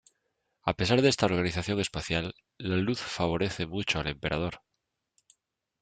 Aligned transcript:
A 0.63 0.73
pesar 0.73 1.03
de 1.03 1.09
esta 1.09 1.27
organización 1.27 1.79
espacial, 1.79 2.33
la 2.57 2.75
luz 2.77 2.99
favorece 3.01 3.67
mucho 3.67 3.99
al 3.99 4.07
emperador. 4.07 4.63